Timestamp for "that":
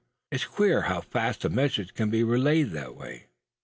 2.73-2.95